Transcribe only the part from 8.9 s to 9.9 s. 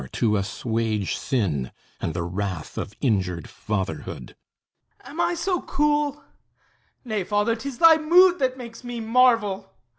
marvel!